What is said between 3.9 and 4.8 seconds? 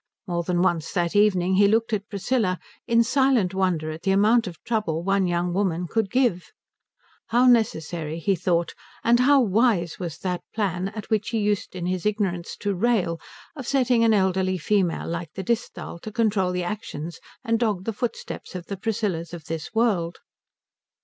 at the amount of